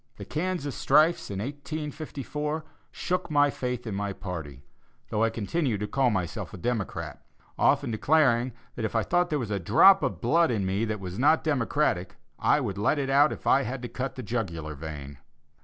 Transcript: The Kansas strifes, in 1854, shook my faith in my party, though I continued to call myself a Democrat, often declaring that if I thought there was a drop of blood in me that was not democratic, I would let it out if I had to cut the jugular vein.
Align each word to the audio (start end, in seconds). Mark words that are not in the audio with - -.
The 0.17 0.25
Kansas 0.25 0.75
strifes, 0.75 1.29
in 1.29 1.37
1854, 1.37 2.65
shook 2.89 3.29
my 3.29 3.51
faith 3.51 3.85
in 3.85 3.93
my 3.93 4.13
party, 4.13 4.63
though 5.09 5.23
I 5.23 5.29
continued 5.29 5.79
to 5.81 5.87
call 5.87 6.09
myself 6.09 6.55
a 6.55 6.57
Democrat, 6.57 7.21
often 7.55 7.91
declaring 7.91 8.51
that 8.73 8.83
if 8.83 8.95
I 8.95 9.03
thought 9.03 9.29
there 9.29 9.37
was 9.37 9.51
a 9.51 9.59
drop 9.59 10.01
of 10.01 10.19
blood 10.19 10.49
in 10.49 10.65
me 10.65 10.85
that 10.85 10.99
was 10.99 11.19
not 11.19 11.43
democratic, 11.43 12.15
I 12.39 12.59
would 12.59 12.79
let 12.79 12.97
it 12.97 13.11
out 13.11 13.31
if 13.31 13.45
I 13.45 13.61
had 13.61 13.83
to 13.83 13.87
cut 13.87 14.15
the 14.15 14.23
jugular 14.23 14.73
vein. 14.73 15.19